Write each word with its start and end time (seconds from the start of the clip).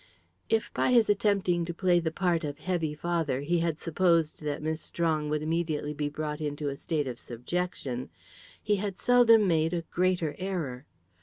If 0.49 0.71
by 0.73 0.91
his 0.91 1.11
attempting 1.11 1.63
to 1.65 1.75
play 1.75 1.99
the 1.99 2.09
part 2.09 2.43
of 2.43 2.57
heavy 2.57 2.95
father 2.95 3.41
he 3.41 3.59
had 3.59 3.77
supposed 3.77 4.41
that 4.41 4.63
Miss 4.63 4.81
Strong 4.81 5.29
would 5.29 5.43
immediately 5.43 5.93
be 5.93 6.09
brought 6.09 6.41
into 6.41 6.69
a 6.69 6.75
state 6.75 7.05
of 7.05 7.19
subjection, 7.19 8.09
he 8.59 8.77
had 8.77 8.97
seldom 8.97 9.47
made 9.47 9.75
a 9.75 9.83
greater 9.91 10.35
error. 10.39 10.87